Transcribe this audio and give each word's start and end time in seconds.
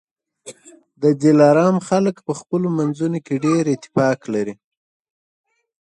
د 1.01 1.03
دلارام 1.23 1.75
خلک 1.87 2.15
په 2.27 2.33
خپلو 2.39 2.67
منځونو 2.77 3.17
کي 3.25 3.35
ډېر 3.45 3.63
اتفاق 3.75 4.19
لري 4.33 4.55